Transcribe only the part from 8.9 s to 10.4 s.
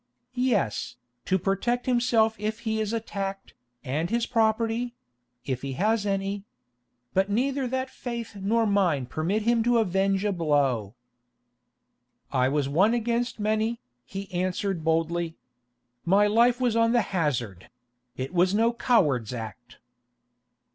permits him to avenge a